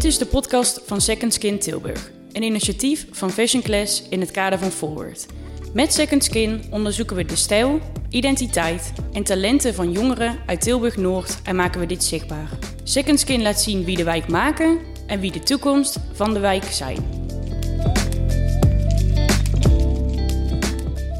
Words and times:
Dit 0.00 0.10
is 0.10 0.18
de 0.18 0.26
podcast 0.26 0.80
van 0.84 1.00
Second 1.00 1.34
Skin 1.34 1.58
Tilburg, 1.58 2.10
een 2.32 2.42
initiatief 2.42 3.06
van 3.10 3.30
Fashion 3.30 3.62
Class 3.62 4.02
in 4.08 4.20
het 4.20 4.30
kader 4.30 4.58
van 4.58 4.70
Forward. 4.70 5.26
Met 5.72 5.92
Second 5.92 6.24
Skin 6.24 6.62
onderzoeken 6.70 7.16
we 7.16 7.24
de 7.24 7.36
stijl, 7.36 7.80
identiteit 8.08 8.92
en 9.12 9.22
talenten 9.22 9.74
van 9.74 9.92
jongeren 9.92 10.38
uit 10.46 10.60
Tilburg 10.60 10.96
Noord 10.96 11.38
en 11.42 11.56
maken 11.56 11.80
we 11.80 11.86
dit 11.86 12.04
zichtbaar. 12.04 12.48
Second 12.84 13.20
Skin 13.20 13.42
laat 13.42 13.60
zien 13.60 13.84
wie 13.84 13.96
de 13.96 14.04
wijk 14.04 14.28
maken 14.28 14.78
en 15.06 15.20
wie 15.20 15.32
de 15.32 15.40
toekomst 15.40 15.98
van 16.12 16.34
de 16.34 16.40
wijk 16.40 16.64
zijn. 16.64 16.96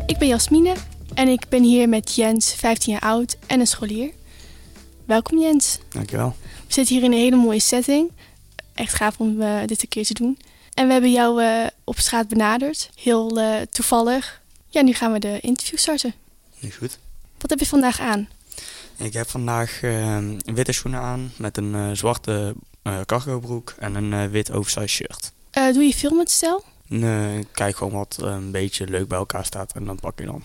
Ik 0.06 0.18
ben 0.18 0.28
Jasmine 0.28 0.74
en 1.14 1.28
ik 1.28 1.48
ben 1.48 1.62
hier 1.62 1.88
met 1.88 2.14
Jens, 2.14 2.54
15 2.54 2.92
jaar 2.92 3.02
oud 3.02 3.36
en 3.46 3.60
een 3.60 3.66
scholier. 3.66 4.10
Welkom 5.04 5.38
Jens. 5.38 5.78
Dankjewel. 5.88 6.34
We 6.66 6.72
zitten 6.72 6.94
hier 6.94 7.04
in 7.04 7.12
een 7.12 7.18
hele 7.18 7.36
mooie 7.36 7.60
setting. 7.60 8.10
Echt 8.74 8.94
gaaf 8.94 9.18
om 9.18 9.40
uh, 9.40 9.60
dit 9.66 9.82
een 9.82 9.88
keer 9.88 10.04
te 10.04 10.14
doen. 10.14 10.38
En 10.74 10.86
we 10.86 10.92
hebben 10.92 11.12
jou 11.12 11.42
uh, 11.42 11.66
op 11.84 11.98
straat 11.98 12.28
benaderd. 12.28 12.90
Heel 12.94 13.38
uh, 13.38 13.60
toevallig. 13.70 14.40
Ja, 14.68 14.82
nu 14.82 14.92
gaan 14.92 15.12
we 15.12 15.18
de 15.18 15.40
interview 15.40 15.78
starten. 15.78 16.14
Is 16.60 16.76
goed. 16.76 16.98
Wat 17.38 17.50
heb 17.50 17.58
je 17.58 17.66
vandaag 17.66 18.00
aan? 18.00 18.28
Ik 18.96 19.12
heb 19.12 19.28
vandaag 19.28 19.80
witte 20.44 20.72
schoenen 20.72 21.00
aan 21.00 21.32
met 21.36 21.56
een 21.56 21.96
zwarte 21.96 22.54
cargo 23.06 23.38
broek 23.38 23.74
en 23.78 23.94
een 23.94 24.30
wit 24.30 24.50
oversized 24.52 24.88
shirt. 24.88 25.32
doe 25.50 25.82
je 25.82 25.94
veel 25.94 26.10
met 26.10 26.30
stijl? 26.30 26.64
Nee, 26.86 27.46
kijk 27.52 27.76
gewoon 27.76 27.92
wat 27.92 28.16
een 28.20 28.50
beetje 28.50 28.86
leuk 28.86 29.08
bij 29.08 29.18
elkaar 29.18 29.44
staat 29.44 29.72
en 29.72 29.84
dan 29.84 30.00
pak 30.00 30.18
je 30.18 30.24
dan. 30.24 30.42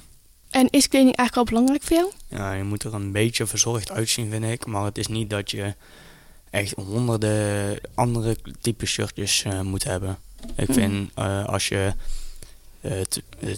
En 0.49 0.69
is 0.69 0.87
kleding 0.87 1.15
eigenlijk 1.15 1.35
al 1.35 1.53
belangrijk 1.53 1.83
voor 1.83 1.97
jou? 1.97 2.11
Ja, 2.27 2.53
je 2.53 2.63
moet 2.63 2.83
er 2.83 2.93
een 2.93 3.11
beetje 3.11 3.45
verzorgd 3.45 3.91
uitzien, 3.91 4.29
vind 4.29 4.43
ik. 4.43 4.65
Maar 4.65 4.83
het 4.83 4.97
is 4.97 5.07
niet 5.07 5.29
dat 5.29 5.51
je 5.51 5.75
echt 6.55 6.73
honderden 6.75 7.79
andere 7.93 8.37
type 8.61 8.85
shirtjes 8.85 9.43
uh, 9.43 9.61
moet 9.61 9.83
hebben. 9.83 10.17
Ik 10.55 10.73
vind 10.73 11.11
uh, 11.19 11.45
als 11.45 11.67
je 11.67 11.93
uh, 12.81 13.01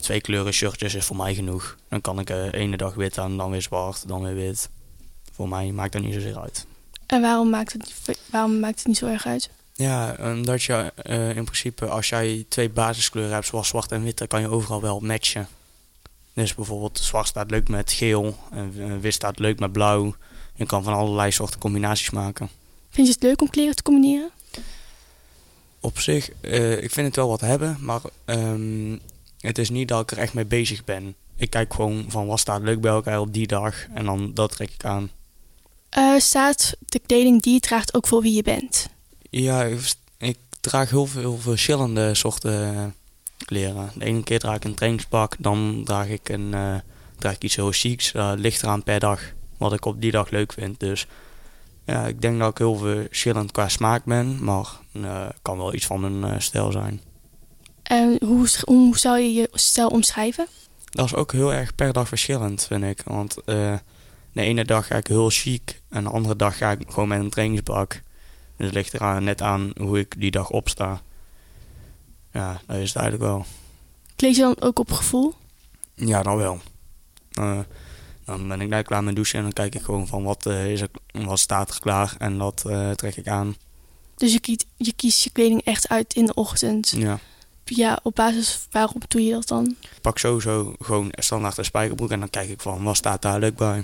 twee 0.02 0.22
kleuren 0.22 0.54
shirtjes 0.54 0.96
is 0.96 1.06
voor 1.06 1.16
mij 1.16 1.36
genoeg. 1.36 1.78
Dan 1.90 2.02
kan 2.02 2.20
ik 2.20 2.28
de 2.28 2.50
ene 2.54 2.78
dag 2.78 2.94
wit 2.94 3.18
aan, 3.18 3.38
dan 3.38 3.52
weer 3.52 3.62
zwart, 3.62 4.08
dan 4.08 4.24
weer 4.24 4.36
wit. 4.36 4.70
Voor 5.34 5.50
mij 5.50 5.72
maakt 5.72 5.94
dat 5.94 6.02
niet 6.02 6.14
zozeer 6.14 6.40
uit. 6.40 6.66
En 7.06 7.22
waarom 7.22 7.50
maakt 7.50 7.74
het, 7.74 7.94
waarom 8.32 8.60
maakt 8.60 8.78
het 8.78 8.88
niet 8.88 8.98
zo 8.98 9.08
erg 9.08 9.26
uit? 9.26 9.50
Ja, 9.74 10.16
omdat 10.20 10.64
je 10.64 10.92
in 11.36 11.44
principe 11.44 11.88
als 11.88 12.10
jij 12.10 12.46
twee 12.50 12.70
basiskleuren 12.70 13.34
hebt, 13.34 13.46
zoals 13.46 13.68
zwart 13.68 13.92
en 13.92 14.04
wit, 14.04 14.18
dan 14.18 14.28
kan 14.28 14.42
je 14.42 14.50
overal 14.50 14.82
wel 14.82 15.00
matchen. 15.00 15.48
Dus 16.34 16.56
bijvoorbeeld 16.56 17.00
zwart 17.00 17.28
staat 17.28 17.52
leuk 17.52 17.70
met 17.70 17.92
geel 17.92 18.38
en 18.52 19.02
wit 19.02 19.14
staat 19.14 19.40
leuk 19.40 19.60
met 19.60 19.72
blauw. 19.72 20.16
Je 20.56 20.66
kan 20.66 20.84
van 20.84 20.94
allerlei 20.94 21.32
soorten 21.32 21.60
combinaties 21.60 22.10
maken. 22.10 22.50
Vind 22.98 23.10
je 23.10 23.16
het 23.16 23.24
leuk 23.24 23.42
om 23.42 23.50
kleren 23.50 23.76
te 23.76 23.84
combineren? 23.84 24.30
Op 25.80 26.00
zich, 26.00 26.30
uh, 26.42 26.84
ik 26.84 26.92
vind 26.92 27.08
het 27.08 27.16
wel 27.16 27.28
wat 27.28 27.42
hebben, 27.42 27.78
maar 27.80 28.02
um, 28.26 29.00
het 29.40 29.58
is 29.58 29.70
niet 29.70 29.88
dat 29.88 30.02
ik 30.02 30.12
er 30.12 30.18
echt 30.18 30.34
mee 30.34 30.46
bezig 30.46 30.84
ben. 30.84 31.16
Ik 31.36 31.50
kijk 31.50 31.74
gewoon 31.74 32.06
van 32.08 32.28
wat 32.28 32.40
staat 32.40 32.62
leuk 32.62 32.82
bij 32.82 32.92
elkaar 32.92 33.20
op 33.20 33.34
die 33.34 33.48
dag 33.48 33.88
en 33.94 34.06
dan 34.06 34.34
dat 34.34 34.52
trek 34.52 34.70
ik 34.70 34.86
aan. 34.86 35.10
Uh, 35.98 36.20
staat 36.20 36.76
de 36.86 37.00
kleding 37.00 37.42
die 37.42 37.54
je 37.54 37.60
draagt 37.60 37.94
ook 37.94 38.08
voor 38.08 38.22
wie 38.22 38.34
je 38.34 38.44
bent? 38.44 38.90
Ja, 39.30 39.64
ik, 39.64 39.94
ik 40.18 40.38
draag 40.60 40.90
heel 40.90 41.06
veel 41.06 41.38
verschillende 41.38 42.16
soorten 42.16 42.96
kleren. 43.46 43.92
De 43.96 44.06
ene 44.06 44.24
keer 44.24 44.40
draag 44.40 44.56
ik 44.56 44.64
een 44.64 44.76
trainingspak, 44.76 45.36
dan 45.40 45.82
draag 45.86 46.08
ik, 46.08 46.30
een, 46.30 46.52
uh, 46.54 46.76
draag 47.18 47.34
ik 47.34 47.44
iets 47.44 47.56
heel 47.56 47.72
chics. 47.72 48.14
Uh, 48.14 48.32
ligt 48.36 48.64
eraan 48.64 48.84
per 48.84 49.00
dag 49.00 49.22
wat 49.58 49.74
ik 49.74 49.86
op 49.86 50.02
die 50.02 50.12
dag 50.12 50.30
leuk 50.30 50.54
vind. 50.54 50.80
Dus 50.80 51.08
ja, 51.88 52.06
ik 52.06 52.22
denk 52.22 52.40
dat 52.40 52.50
ik 52.50 52.58
heel 52.58 52.76
verschillend 52.76 53.52
qua 53.52 53.68
smaak 53.68 54.04
ben, 54.04 54.44
maar 54.44 54.66
uh, 54.92 55.26
kan 55.42 55.58
wel 55.58 55.74
iets 55.74 55.86
van 55.86 56.04
een 56.04 56.34
uh, 56.34 56.40
stijl 56.40 56.72
zijn. 56.72 57.02
En 57.84 58.18
hoe, 58.26 58.48
hoe 58.64 58.98
zou 58.98 59.20
je 59.20 59.34
je 59.34 59.50
stijl 59.52 59.88
omschrijven? 59.88 60.48
Dat 60.90 61.06
is 61.06 61.16
ook 61.16 61.32
heel 61.32 61.54
erg 61.54 61.76
per 61.76 61.94
dag 61.94 62.08
verschillend, 62.08 62.66
vind 62.66 62.84
ik. 62.84 63.02
Want 63.06 63.38
uh, 63.46 63.76
de 64.32 64.42
ene 64.42 64.66
dag 64.66 64.88
ga 64.88 64.96
ik 64.96 65.08
heel 65.08 65.30
chic 65.30 65.82
en 65.90 66.04
de 66.04 66.10
andere 66.10 66.36
dag 66.36 66.58
ga 66.58 66.72
ik 66.72 66.84
gewoon 66.88 67.08
met 67.08 67.20
een 67.20 67.30
trainingspak. 67.30 68.02
Dus 68.58 68.66
het 68.66 68.76
ligt 68.76 68.94
er 68.94 69.22
net 69.22 69.42
aan 69.42 69.72
hoe 69.78 70.00
ik 70.00 70.20
die 70.20 70.32
dag 70.32 70.50
opsta. 70.50 71.02
Ja, 72.32 72.62
dat 72.66 72.78
is 72.78 72.94
het 72.94 73.02
eigenlijk 73.02 73.32
wel. 73.32 73.46
Kleed 74.16 74.36
je 74.36 74.42
dan 74.42 74.56
ook 74.60 74.80
op 74.80 74.92
gevoel? 74.92 75.34
Ja, 75.94 76.24
dan 76.24 76.38
wel. 76.38 76.60
Dan 78.28 78.48
ben 78.48 78.62
ik 78.62 78.68
net 78.68 78.86
klaar 78.86 79.04
met 79.04 79.16
douchen 79.16 79.38
en 79.38 79.44
dan 79.44 79.54
kijk 79.54 79.76
ik 79.76 79.82
gewoon 79.82 80.08
van 80.08 80.24
wat, 80.24 80.46
uh, 80.46 80.72
is 80.72 80.82
er, 80.82 80.90
wat 81.12 81.40
staat 81.40 81.70
er 81.70 81.80
klaar 81.80 82.16
en 82.18 82.38
dat 82.38 82.64
uh, 82.68 82.92
trek 82.92 83.16
ik 83.16 83.28
aan. 83.28 83.56
Dus 84.16 84.34
je 84.34 84.40
kiest, 84.40 84.66
je 84.76 84.94
kiest 84.94 85.24
je 85.24 85.30
kleding 85.30 85.62
echt 85.62 85.90
uit 85.90 86.14
in 86.14 86.26
de 86.26 86.34
ochtend? 86.34 86.94
Ja. 86.98 87.20
Ja, 87.64 88.00
op 88.04 88.16
basis 88.16 88.68
waarop 88.72 89.04
doe 89.08 89.24
je 89.24 89.32
dat 89.32 89.48
dan? 89.48 89.76
Ik 89.82 90.02
pak 90.02 90.18
sowieso 90.18 90.76
gewoon 90.80 91.12
standaard 91.12 91.58
een 91.58 91.66
spijkerbroek 91.66 92.12
en 92.12 92.20
dan 92.20 92.30
kijk 92.30 92.50
ik 92.50 92.62
van 92.62 92.84
wat 92.84 92.98
staat 92.98 93.22
daar 93.22 93.40
leuk 93.40 93.56
bij. 93.56 93.84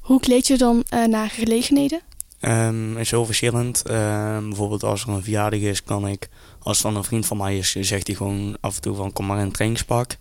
Hoe 0.00 0.20
kleed 0.20 0.46
je 0.46 0.56
dan 0.58 0.84
uh, 0.94 1.04
naar 1.06 1.30
gelegenheden? 1.30 2.00
Um, 2.40 2.96
is 2.96 3.10
heel 3.10 3.24
verschillend. 3.24 3.90
Um, 3.90 4.48
bijvoorbeeld 4.48 4.82
als 4.82 5.02
er 5.02 5.08
een 5.08 5.22
verjaardag 5.22 5.60
is, 5.60 5.84
kan 5.84 6.08
ik, 6.08 6.28
als 6.58 6.80
dan 6.80 6.96
een 6.96 7.04
vriend 7.04 7.26
van 7.26 7.36
mij 7.36 7.58
is, 7.58 7.70
zegt 7.72 8.06
hij 8.06 8.16
gewoon 8.16 8.56
af 8.60 8.76
en 8.76 8.82
toe 8.82 8.96
van 8.96 9.12
kom 9.12 9.26
maar 9.26 9.38
in 9.38 9.44
een 9.44 9.52
trainingspak. 9.52 10.16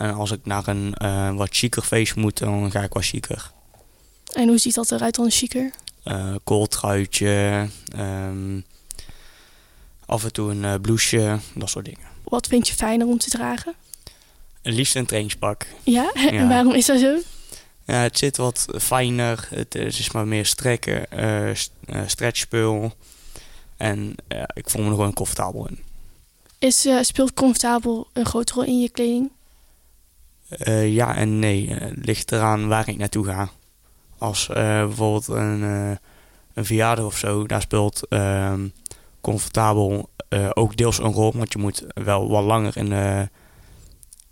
En 0.00 0.14
als 0.14 0.30
ik 0.30 0.40
naar 0.42 0.68
een 0.68 0.94
uh, 1.02 1.32
wat 1.32 1.48
chiquer 1.50 1.82
feest 1.82 2.16
moet, 2.16 2.38
dan 2.38 2.70
ga 2.70 2.82
ik 2.82 2.92
wat 2.92 3.04
chiquer. 3.04 3.50
En 4.32 4.48
hoe 4.48 4.58
ziet 4.58 4.74
dat 4.74 4.90
eruit 4.90 5.14
dan 5.14 5.30
chiquer? 5.30 5.70
Uh, 6.04 6.34
kooltruitje, 6.44 7.68
um, 7.96 8.64
af 10.06 10.24
en 10.24 10.32
toe 10.32 10.50
een 10.50 10.62
uh, 10.62 10.74
blouseje, 10.80 11.38
dat 11.54 11.70
soort 11.70 11.84
dingen. 11.84 12.06
Wat 12.24 12.46
vind 12.46 12.68
je 12.68 12.74
fijner 12.74 13.06
om 13.06 13.18
te 13.18 13.30
dragen? 13.30 13.74
Het 14.62 14.74
liefst 14.74 14.96
een 14.96 15.06
trainingspak. 15.06 15.66
Ja? 15.82 16.10
ja. 16.14 16.30
En 16.30 16.48
waarom 16.48 16.74
is 16.74 16.86
dat 16.86 17.00
zo? 17.00 17.18
Ja, 17.84 18.02
het 18.02 18.18
zit 18.18 18.36
wat 18.36 18.66
fijner, 18.78 19.48
het 19.50 19.74
is 19.74 20.10
maar 20.10 20.26
meer 20.26 20.46
strekken, 20.46 21.06
uh, 21.14 21.50
stretchspul. 22.06 22.92
En 23.76 24.14
ik 24.54 24.70
voel 24.70 24.82
me 24.82 24.88
er 24.88 24.94
gewoon 24.94 25.14
comfortabel 25.14 25.68
in. 25.68 25.78
Is, 26.58 26.88
speelt 27.00 27.34
comfortabel 27.34 28.08
een 28.12 28.26
grote 28.26 28.52
rol 28.52 28.64
in 28.64 28.80
je 28.80 28.88
kleding? 28.88 29.30
Uh, 30.58 30.92
ja 30.92 31.16
en 31.16 31.38
nee. 31.38 31.68
Uh, 31.68 31.76
ligt 31.94 32.32
eraan 32.32 32.68
waar 32.68 32.88
ik 32.88 32.96
naartoe 32.96 33.24
ga. 33.24 33.48
Als 34.18 34.48
uh, 34.48 34.56
bijvoorbeeld 34.56 35.28
een, 35.28 35.62
een 36.54 36.64
verjaardag 36.64 37.04
of 37.04 37.16
zo, 37.16 37.46
daar 37.46 37.60
speelt 37.60 38.06
ehm, 38.08 38.68
comfortabel 39.20 40.10
ook 40.54 40.76
deels 40.76 40.98
een 40.98 41.12
rol. 41.12 41.32
Want 41.36 41.52
je 41.52 41.58
moet 41.58 41.84
wel 41.94 42.28
wat 42.28 42.44
langer 42.44 42.76
in, 42.76 42.92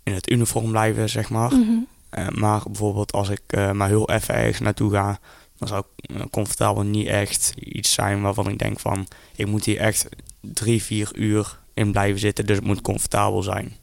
in 0.03 0.13
het 0.13 0.31
uniform 0.31 0.69
blijven, 0.69 1.09
zeg 1.09 1.29
maar. 1.29 1.53
Mm 1.53 1.87
-hmm. 2.09 2.39
maar 2.39 2.61
bijvoorbeeld 2.65 3.11
als 3.11 3.29
ik 3.29 3.41
maar 3.73 3.87
heel 3.87 4.09
even 4.09 4.33
ergens 4.35 4.59
naartoe 4.59 4.91
ga, 4.91 5.19
dan 5.57 5.67
zou 5.67 5.83
comfortabel 6.31 6.83
niet 6.83 7.07
echt 7.07 7.53
iets 7.59 7.93
zijn 7.93 8.21
waarvan 8.21 8.49
ik 8.49 8.57
denk 8.57 8.79
van... 8.79 9.07
ik 9.35 9.47
moet 9.47 9.65
hier 9.65 9.77
echt 9.77 10.09
drie, 10.41 10.83
vier 10.83 11.11
uur 11.15 11.59
in 11.73 11.91
blijven 11.91 12.19
zitten, 12.19 12.45
dus 12.45 12.55
het 12.55 12.65
moet 12.65 12.81
comfortabel 12.81 13.43
zijn. 13.43 13.73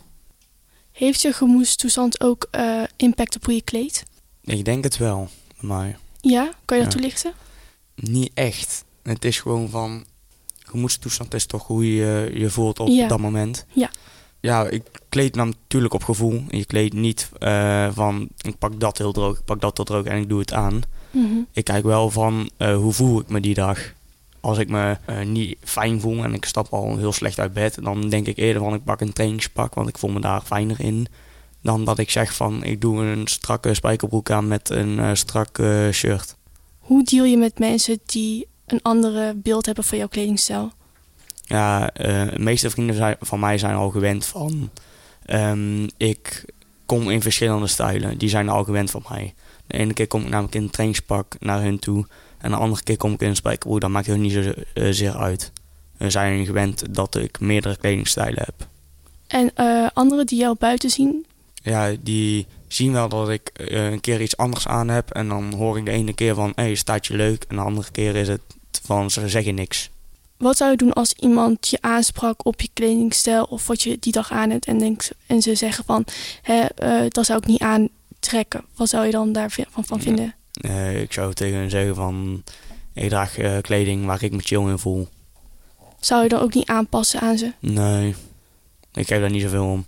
Heeft 0.96 1.22
je 1.22 1.32
gemoedstoestand 1.32 2.20
ook 2.20 2.48
uh, 2.52 2.82
impact 2.96 3.36
op 3.36 3.44
hoe 3.44 3.54
je 3.54 3.62
kleedt? 3.62 4.02
Ik 4.44 4.64
denk 4.64 4.84
het 4.84 4.96
wel, 4.96 5.28
maar... 5.60 5.98
Ja? 6.20 6.50
Kan 6.64 6.76
je 6.76 6.82
dat 6.82 6.92
ja. 6.92 6.98
toelichten? 6.98 7.32
Niet 7.94 8.30
echt. 8.34 8.84
Het 9.02 9.24
is 9.24 9.40
gewoon 9.40 9.68
van... 9.68 10.04
Gemoedstoestand 10.58 11.34
is 11.34 11.46
toch 11.46 11.66
hoe 11.66 11.94
je 11.94 12.30
je 12.34 12.50
voelt 12.50 12.80
op 12.80 12.88
ja. 12.88 13.08
dat 13.08 13.18
moment. 13.18 13.66
Ja. 13.72 13.90
Ja, 14.40 14.68
ik 14.68 14.82
kleed 15.08 15.34
natuurlijk 15.34 15.94
op 15.94 16.04
gevoel. 16.04 16.44
Je 16.48 16.64
kleedt 16.64 16.94
niet 16.94 17.28
uh, 17.38 17.88
van... 17.92 18.28
Ik 18.40 18.58
pak 18.58 18.80
dat 18.80 18.98
heel 18.98 19.12
droog, 19.12 19.38
ik 19.38 19.44
pak 19.44 19.60
dat 19.60 19.76
heel 19.76 19.86
droog 19.86 20.04
en 20.04 20.20
ik 20.20 20.28
doe 20.28 20.40
het 20.40 20.52
aan. 20.52 20.80
Mm 21.10 21.26
-hmm. 21.26 21.46
Ik 21.52 21.64
kijk 21.64 21.84
wel 21.84 22.10
van... 22.10 22.50
Uh, 22.58 22.76
hoe 22.76 22.92
voel 22.92 23.20
ik 23.20 23.28
me 23.28 23.40
die 23.40 23.54
dag? 23.54 23.92
Als 24.46 24.58
ik 24.58 24.68
me 24.68 24.96
uh, 25.10 25.20
niet 25.20 25.56
fijn 25.60 26.00
voel 26.00 26.24
en 26.24 26.34
ik 26.34 26.44
stap 26.44 26.72
al 26.72 26.96
heel 26.96 27.12
slecht 27.12 27.38
uit 27.38 27.52
bed, 27.52 27.78
dan 27.82 28.08
denk 28.08 28.26
ik 28.26 28.36
eerder 28.36 28.62
van 28.62 28.74
ik 28.74 28.84
pak 28.84 29.00
een 29.00 29.12
trainingspak, 29.12 29.74
want 29.74 29.88
ik 29.88 29.98
voel 29.98 30.10
me 30.10 30.20
daar 30.20 30.40
fijner 30.40 30.80
in. 30.80 31.06
Dan 31.62 31.84
dat 31.84 31.98
ik 31.98 32.10
zeg 32.10 32.34
van 32.34 32.64
ik 32.64 32.80
doe 32.80 33.04
een 33.04 33.26
strakke 33.26 33.74
spijkerbroek 33.74 34.30
aan 34.30 34.48
met 34.48 34.70
een 34.70 34.98
uh, 34.98 35.10
strak 35.12 35.58
uh, 35.58 35.90
shirt. 35.90 36.36
Hoe 36.78 37.04
deal 37.04 37.24
je 37.24 37.36
met 37.36 37.58
mensen 37.58 37.98
die 38.06 38.46
een 38.66 38.82
andere 38.82 39.34
beeld 39.34 39.66
hebben 39.66 39.84
van 39.84 39.98
jouw 39.98 40.08
kledingstijl? 40.08 40.72
Ja, 41.42 41.90
de 41.94 42.34
meeste 42.36 42.70
vrienden 42.70 43.16
van 43.20 43.40
mij 43.40 43.58
zijn 43.58 43.74
al 43.74 43.90
gewend 43.90 44.26
van. 44.26 44.70
Um, 45.26 45.86
ik 45.96 46.44
kom 46.86 47.10
in 47.10 47.22
verschillende 47.22 47.66
stijlen. 47.66 48.18
Die 48.18 48.28
zijn 48.28 48.48
al 48.48 48.64
gewend 48.64 48.90
van 48.90 49.04
mij. 49.08 49.34
De 49.66 49.78
ene 49.78 49.92
keer 49.92 50.06
kom 50.06 50.22
ik 50.22 50.28
namelijk 50.28 50.54
in 50.54 50.62
een 50.62 50.70
trainingspak 50.70 51.36
naar 51.40 51.62
hun 51.62 51.78
toe. 51.78 52.06
En 52.38 52.50
de 52.50 52.56
andere 52.56 52.82
keer 52.82 52.96
kom 52.96 53.12
ik 53.12 53.20
in 53.20 53.28
een 53.28 53.36
spijkerbroek, 53.36 53.80
dat 53.80 53.90
maakt 53.90 54.06
heel 54.06 54.16
niet 54.16 54.32
zozeer 54.74 55.14
uh, 55.14 55.20
uit. 55.20 55.52
We 55.96 56.10
zijn 56.10 56.46
gewend 56.46 56.94
dat 56.94 57.14
ik 57.14 57.40
meerdere 57.40 57.76
kledingstijlen 57.76 58.42
heb. 58.44 58.68
En 59.26 59.50
uh, 59.56 59.88
anderen 59.92 60.26
die 60.26 60.38
jou 60.38 60.56
buiten 60.58 60.90
zien? 60.90 61.26
Ja, 61.62 61.94
die 62.00 62.46
zien 62.68 62.92
wel 62.92 63.08
dat 63.08 63.28
ik 63.28 63.50
uh, 63.56 63.90
een 63.90 64.00
keer 64.00 64.20
iets 64.20 64.36
anders 64.36 64.68
aan 64.68 64.88
heb. 64.88 65.10
En 65.10 65.28
dan 65.28 65.54
hoor 65.54 65.78
ik 65.78 65.84
de 65.84 65.90
ene 65.90 66.12
keer 66.12 66.34
van, 66.34 66.52
hé, 66.54 66.62
hey, 66.62 66.74
staat 66.74 67.06
je 67.06 67.16
leuk. 67.16 67.44
En 67.48 67.56
de 67.56 67.62
andere 67.62 67.90
keer 67.90 68.16
is 68.16 68.28
het 68.28 68.40
van, 68.82 69.10
ze 69.10 69.28
zeggen 69.28 69.54
niks. 69.54 69.90
Wat 70.36 70.56
zou 70.56 70.70
je 70.70 70.76
doen 70.76 70.92
als 70.92 71.12
iemand 71.12 71.68
je 71.68 71.78
aansprak 71.80 72.46
op 72.46 72.60
je 72.60 72.68
kledingstijl 72.72 73.44
of 73.44 73.66
wat 73.66 73.82
je 73.82 73.98
die 73.98 74.12
dag 74.12 74.32
aan 74.32 74.50
hebt 74.50 74.66
en, 74.66 74.78
denkt, 74.78 75.10
en 75.26 75.42
ze 75.42 75.54
zeggen 75.54 75.84
van, 75.84 76.04
hè, 76.42 76.64
uh, 76.82 77.08
dat 77.08 77.26
zou 77.26 77.38
ik 77.38 77.46
niet 77.46 77.60
aantrekken. 77.60 78.64
Wat 78.74 78.88
zou 78.88 79.06
je 79.06 79.10
dan 79.10 79.32
daarvan 79.32 79.84
van 79.84 80.00
vinden? 80.00 80.34
Uh, 80.60 81.00
ik 81.00 81.12
zou 81.12 81.34
tegen 81.34 81.58
hen 81.58 81.70
zeggen 81.70 81.94
van, 81.94 82.42
ik 82.92 83.08
draag 83.08 83.38
uh, 83.38 83.58
kleding 83.60 84.06
waar 84.06 84.22
ik 84.22 84.32
me 84.32 84.42
chill 84.42 84.68
in 84.68 84.78
voel. 84.78 85.08
Zou 86.00 86.22
je 86.22 86.28
dan 86.28 86.40
ook 86.40 86.54
niet 86.54 86.68
aanpassen 86.68 87.20
aan 87.20 87.38
ze? 87.38 87.52
Nee, 87.60 88.14
ik 88.92 89.06
geef 89.06 89.20
daar 89.20 89.30
niet 89.30 89.42
zoveel 89.42 89.64
om. 89.64 89.86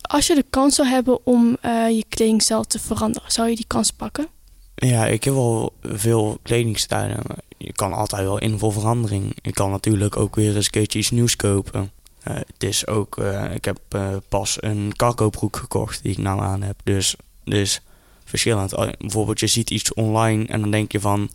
Als 0.00 0.26
je 0.26 0.34
de 0.34 0.44
kans 0.50 0.74
zou 0.74 0.88
hebben 0.88 1.26
om 1.26 1.56
uh, 1.64 1.90
je 1.90 2.04
kledingstijl 2.08 2.64
te 2.64 2.78
veranderen, 2.78 3.32
zou 3.32 3.48
je 3.48 3.56
die 3.56 3.66
kans 3.66 3.90
pakken? 3.90 4.28
Ja, 4.78 5.06
ik 5.06 5.24
heb 5.24 5.34
wel 5.34 5.72
veel 5.82 6.38
kledingstijlen. 6.42 7.22
Je 7.58 7.72
kan 7.72 7.92
altijd 7.92 8.22
wel 8.22 8.38
in 8.38 8.58
voor 8.58 8.72
verandering. 8.72 9.36
Ik 9.42 9.54
kan 9.54 9.70
natuurlijk 9.70 10.16
ook 10.16 10.34
weer 10.34 10.56
eens 10.56 10.64
een 10.64 10.70
keertje 10.70 10.98
iets 10.98 11.10
nieuws 11.10 11.36
kopen. 11.36 11.90
Uh, 12.28 12.34
het 12.34 12.62
is 12.62 12.86
ook, 12.86 13.16
uh, 13.18 13.54
ik 13.54 13.64
heb 13.64 13.78
pas 14.28 14.56
een 14.60 14.92
cargo 14.96 15.30
gekocht 15.50 16.02
die 16.02 16.12
ik 16.12 16.18
nou 16.18 16.40
aan 16.40 16.62
heb. 16.62 16.80
Dus, 16.84 17.16
dus 17.44 17.80
verschillend. 18.24 18.74
Bijvoorbeeld 18.98 19.40
je 19.40 19.46
ziet 19.46 19.70
iets 19.70 19.94
online 19.94 20.46
en 20.46 20.60
dan 20.60 20.70
denk 20.70 20.92
je 20.92 21.00
van... 21.00 21.30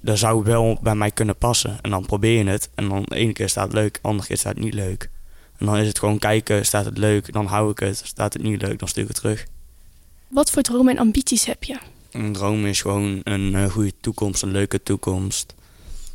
Dat 0.00 0.18
zou 0.18 0.44
wel 0.44 0.78
bij 0.82 0.94
mij 0.94 1.10
kunnen 1.10 1.36
passen. 1.36 1.78
En 1.80 1.90
dan 1.90 2.06
probeer 2.06 2.38
je 2.38 2.50
het. 2.50 2.70
En 2.74 2.88
dan 2.88 3.02
de 3.02 3.14
ene 3.14 3.32
keer 3.32 3.48
staat 3.48 3.64
het 3.64 3.72
leuk, 3.72 3.94
de 3.94 4.08
andere 4.08 4.28
keer 4.28 4.38
staat 4.38 4.54
het 4.54 4.64
niet 4.64 4.74
leuk. 4.74 5.10
En 5.56 5.66
dan 5.66 5.76
is 5.76 5.86
het 5.86 5.98
gewoon 5.98 6.18
kijken, 6.18 6.66
staat 6.66 6.84
het 6.84 6.98
leuk, 6.98 7.32
dan 7.32 7.46
hou 7.46 7.70
ik 7.70 7.78
het. 7.78 8.02
Staat 8.04 8.32
het 8.32 8.42
niet 8.42 8.62
leuk, 8.62 8.78
dan 8.78 8.88
stuur 8.88 9.02
ik 9.02 9.08
het 9.08 9.16
terug. 9.16 9.46
Wat 10.28 10.50
voor 10.50 10.62
dromen 10.62 10.92
en 10.92 11.00
ambities 11.00 11.44
heb 11.44 11.64
je? 11.64 11.78
Een 12.14 12.32
droom 12.32 12.66
is 12.66 12.80
gewoon 12.80 13.20
een 13.22 13.52
uh, 13.52 13.70
goede 13.70 13.92
toekomst, 14.00 14.42
een 14.42 14.50
leuke 14.50 14.82
toekomst. 14.82 15.54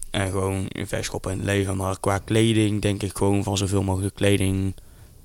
En 0.09 0.31
gewoon 0.31 0.67
schoppen 1.01 1.31
in 1.31 1.37
het 1.37 1.45
leven. 1.45 1.77
Maar 1.77 1.99
qua 1.99 2.17
kleding 2.17 2.81
denk 2.81 3.03
ik 3.03 3.17
gewoon 3.17 3.43
van 3.43 3.57
zoveel 3.57 3.83
mogelijk 3.83 4.15
kleding 4.15 4.75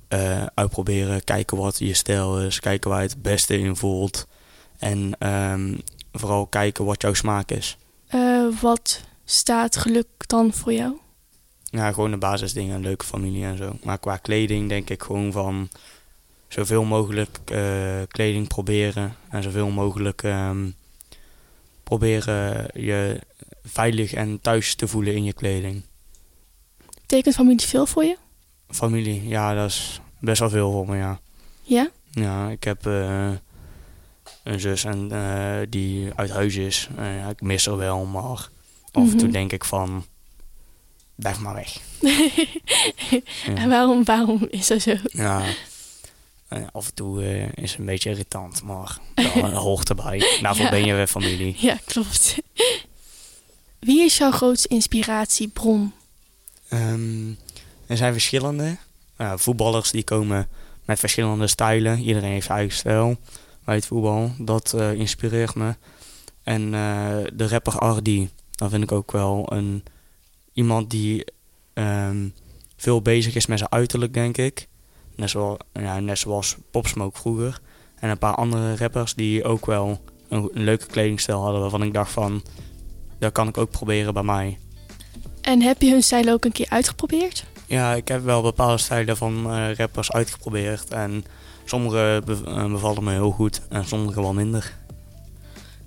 uh, 0.09 0.45
uitproberen. 0.53 1.23
Kijken 1.23 1.57
wat 1.57 1.79
je 1.79 1.93
stijl 1.93 2.41
is, 2.41 2.59
kijken 2.59 2.89
waar 2.89 3.01
je 3.01 3.07
het 3.07 3.21
beste 3.21 3.57
in 3.57 3.75
voelt. 3.75 4.27
En 4.77 5.27
um, 5.29 5.79
vooral 6.11 6.45
kijken 6.45 6.85
wat 6.85 7.01
jouw 7.01 7.13
smaak 7.13 7.51
is. 7.51 7.77
Uh, 8.15 8.61
wat 8.61 9.03
staat 9.25 9.77
geluk 9.77 10.07
dan 10.17 10.53
voor 10.53 10.73
jou? 10.73 10.93
Ja, 11.63 11.91
gewoon 11.91 12.11
de 12.11 12.17
basisdingen, 12.17 12.75
een 12.75 12.81
leuke 12.81 13.05
familie 13.05 13.43
en 13.43 13.57
zo. 13.57 13.77
Maar 13.83 13.97
qua 13.97 14.17
kleding 14.17 14.69
denk 14.69 14.89
ik 14.89 15.03
gewoon 15.03 15.31
van 15.31 15.69
zoveel 16.55 16.83
mogelijk 16.83 17.39
uh, 17.51 18.01
kleding 18.07 18.47
proberen. 18.47 19.15
En 19.29 19.43
zoveel 19.43 19.69
mogelijk 19.69 20.23
um, 20.23 20.75
proberen 21.83 22.67
je 22.73 23.19
veilig 23.63 24.13
en 24.13 24.41
thuis 24.41 24.75
te 24.75 24.87
voelen 24.87 25.15
in 25.15 25.23
je 25.23 25.33
kleding. 25.33 25.83
Betekent 27.01 27.35
familie 27.35 27.67
veel 27.67 27.85
voor 27.85 28.03
je? 28.03 28.17
Familie, 28.69 29.27
ja, 29.27 29.53
dat 29.53 29.69
is 29.69 30.01
best 30.19 30.39
wel 30.39 30.49
veel 30.49 30.71
voor 30.71 30.87
me, 30.87 30.97
ja. 30.97 31.19
Ja? 31.61 31.89
Ja, 32.11 32.49
ik 32.49 32.63
heb 32.63 32.87
uh, 32.87 33.31
een 34.43 34.59
zus 34.59 34.83
en, 34.83 35.09
uh, 35.11 35.57
die 35.69 36.09
uit 36.15 36.29
huis 36.29 36.55
is. 36.55 36.89
ja, 36.97 37.29
ik 37.29 37.41
mis 37.41 37.65
haar 37.65 37.77
wel, 37.77 38.05
maar 38.05 38.23
af 38.23 38.49
mm 38.93 39.03
-hmm. 39.03 39.11
en 39.11 39.17
toe 39.17 39.29
denk 39.29 39.51
ik 39.51 39.63
van 39.63 40.05
blijf 41.15 41.39
maar 41.39 41.53
weg. 41.53 41.77
ja. 43.45 43.55
En 43.55 43.69
waarom, 43.69 44.03
waarom 44.03 44.47
is 44.49 44.67
dat 44.67 44.81
zo? 44.81 44.95
Ja, 45.05 45.43
af 46.71 46.87
en 46.87 46.93
toe 46.93 47.21
uh, 47.21 47.47
is 47.53 47.71
het 47.71 47.79
een 47.79 47.85
beetje 47.85 48.09
irritant, 48.09 48.63
maar 48.63 48.97
dat 49.13 49.51
hoort 49.51 49.89
erbij. 49.89 50.39
Daarvoor 50.41 50.65
ja. 50.65 50.71
ben 50.71 50.85
je 50.85 50.93
weer 50.93 51.07
familie. 51.07 51.55
Ja, 51.57 51.77
klopt. 51.85 52.35
Wie 53.79 54.03
is 54.03 54.17
jouw 54.17 54.31
grootste 54.31 54.67
inspiratiebron? 54.67 55.93
Um, 56.73 57.37
er 57.85 57.97
zijn 57.97 58.11
verschillende. 58.11 58.77
Uh, 59.17 59.33
voetballers 59.35 59.91
die 59.91 60.03
komen 60.03 60.47
met 60.85 60.99
verschillende 60.99 61.47
stijlen. 61.47 61.99
Iedereen 61.99 62.31
heeft 62.31 62.49
eigen 62.49 62.77
stijl 62.77 63.17
bij 63.63 63.75
het 63.75 63.85
voetbal. 63.85 64.31
Dat 64.37 64.73
uh, 64.75 64.93
inspireert 64.93 65.55
me. 65.55 65.75
En 66.43 66.71
de 67.33 67.47
rapper 67.47 67.79
Ardi, 67.79 68.29
dat 68.51 68.69
vind 68.69 68.83
ik 68.83 68.91
ook 68.91 69.11
wel 69.11 69.51
een 69.53 69.83
iemand 70.53 70.89
die 70.89 71.25
um, 71.73 72.33
veel 72.77 73.01
bezig 73.01 73.35
is 73.35 73.45
met 73.45 73.57
zijn 73.57 73.71
uiterlijk, 73.71 74.13
denk 74.13 74.37
ik. 74.37 74.67
Net, 75.15 75.29
zoals, 75.29 75.57
ja, 75.73 75.99
net 75.99 76.19
zoals 76.19 76.55
Pop 76.71 76.87
Smoke 76.87 77.17
vroeger. 77.17 77.59
En 77.95 78.09
een 78.09 78.17
paar 78.17 78.35
andere 78.35 78.77
rappers 78.77 79.13
die 79.13 79.43
ook 79.43 79.65
wel 79.65 80.01
een, 80.29 80.49
een, 80.53 80.63
leuke 80.63 80.85
kledingstijl 80.85 81.41
hadden... 81.41 81.61
waarvan 81.61 81.83
ik 81.83 81.93
dacht 81.93 82.11
van, 82.11 82.43
dat 83.19 83.31
kan 83.31 83.47
ik 83.47 83.57
ook 83.57 83.69
proberen 83.69 84.13
bij 84.13 84.23
mij. 84.23 84.57
En 85.41 85.61
heb 85.61 85.81
je 85.81 85.91
hun 85.91 86.03
stijl 86.03 86.29
ook 86.29 86.45
een 86.45 86.51
keer 86.51 86.69
uitgeprobeerd? 86.69 87.45
Ja, 87.65 87.93
ik 87.93 88.07
heb 88.07 88.23
wel 88.23 88.41
bepaalde 88.41 88.77
stijlen 88.77 89.17
van 89.17 89.53
uh, 89.53 89.73
rappers 89.73 90.11
uitgeprobeerd. 90.11 90.89
En 90.89 91.25
sommige 91.65 92.21
be 92.25 92.41
uh, 92.47 92.71
bevallen 92.71 93.03
me 93.03 93.11
heel 93.11 93.31
goed 93.31 93.61
en 93.69 93.85
sommige 93.85 94.21
wel 94.21 94.33
minder. 94.33 94.77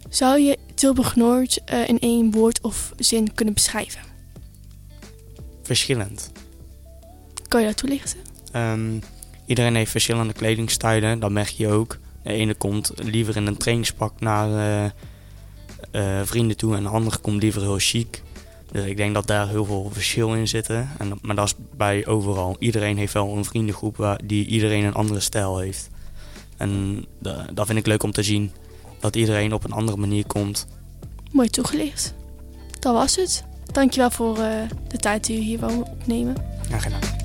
Zou 0.09 0.41
je 0.41 0.59
Tilburg 0.75 1.17
Noord 1.17 1.61
uh, 1.73 1.89
in 1.89 1.99
één 1.99 2.31
woord 2.31 2.61
of 2.61 2.93
zin 2.97 3.35
kunnen 3.35 3.55
beschrijven? 3.55 4.09
verschillend. 5.69 6.31
Kan 7.49 7.61
je 7.61 7.67
dat 7.67 7.77
toelichten? 7.77 8.19
Um, 8.53 9.03
iedereen 9.49 9.75
heeft 9.75 9.91
verschillende 9.91 10.33
kledingstijlen, 10.33 11.19
dat 11.19 11.31
merk 11.31 11.49
je 11.49 11.69
ook. 11.69 11.99
De 12.23 12.33
ene 12.33 12.55
komt 12.55 12.93
liever 12.97 13.37
in 13.37 13.47
een 13.47 13.57
trainingspak 13.57 14.21
naar 14.21 14.49
uh, 14.49 14.91
uh, 15.93 16.21
vrienden 16.25 16.57
toe 16.57 16.77
en 16.77 16.83
de 16.83 16.89
andere 16.89 17.19
komt 17.19 17.43
liever 17.43 17.63
heel 17.63 17.79
chic. 17.79 18.23
Dus 18.73 18.85
ik 18.85 18.97
denk 18.97 19.15
dat 19.15 19.27
daar 19.27 19.49
heel 19.49 19.65
veel 19.65 19.91
verschil 19.93 20.35
in 20.35 20.49
zitten. 20.49 20.89
En, 20.99 21.19
maar 21.23 21.37
dat 21.37 21.47
is 21.47 21.55
bij 21.77 22.07
overal. 22.07 22.57
Iedereen 22.59 22.97
heeft 22.97 23.13
wel 23.13 23.37
een 23.37 23.45
vriendengroep 23.45 23.97
waar 23.97 24.21
die 24.25 24.47
iedereen 24.47 24.85
een 24.85 24.95
andere 24.95 25.21
stijl 25.21 25.59
heeft. 25.59 25.91
En 26.57 27.05
dat 27.53 27.67
vind 27.67 27.79
ik 27.79 27.87
leuk 27.87 28.03
om 28.03 28.13
te 28.13 28.23
zien. 28.23 28.51
Dat 29.01 29.17
iedereen 29.17 29.53
op 29.53 29.65
een 29.65 29.73
andere 29.73 29.97
manier 29.97 30.27
komt. 30.27 30.67
Mooi 31.33 31.49
toegelicht. 31.49 32.15
Dat 32.81 32.95
was 32.95 33.17
het. 33.17 33.45
Dankjewel 33.73 34.11
voor 34.11 34.39
uh, 34.39 34.51
de 34.89 34.97
tijd 34.97 35.27
die 35.27 35.39
u 35.39 35.41
hier 35.41 35.59
wou 35.59 35.81
opnemen. 35.81 36.37
Ja, 36.71 36.79
gedaan. 36.79 37.18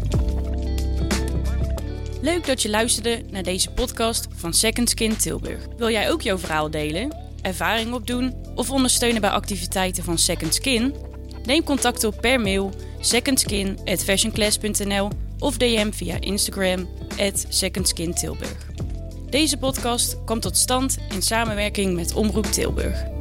Leuk 2.24 2.46
dat 2.46 2.62
je 2.62 2.70
luisterde 2.70 3.22
naar 3.32 3.44
deze 3.44 3.72
podcast 3.72 4.28
van 4.36 4.54
Second 4.54 4.90
Skin 4.90 5.18
Tilburg. 5.18 5.68
Wil 5.78 5.90
jij 5.90 6.12
ook 6.12 6.22
jouw 6.22 6.38
verhaal 6.38 6.70
delen, 6.70 7.18
ervaring 7.42 7.94
opdoen 7.94 8.34
of 8.56 8.72
ondersteunen 8.72 9.22
bij 9.22 9.30
activiteiten 9.30 10.04
van 10.04 10.18
Second 10.18 10.54
Skin? 10.54 10.96
Neem 11.46 11.64
contact 11.64 12.04
op 12.04 12.18
per 12.22 12.42
mail 12.42 12.72
secondskin@fashionclass.nl 13.00 15.10
of 15.40 15.58
DM 15.58 15.92
via 15.92 16.20
Instagram 16.20 16.90
@secondskintilburg. 17.50 18.72
Deze 19.30 19.58
podcast 19.58 20.24
komt 20.26 20.42
tot 20.42 20.58
stand 20.58 20.98
in 21.14 21.22
samenwerking 21.22 21.96
met 21.96 22.14
Omroep 22.14 22.46
Tilburg. 22.46 23.13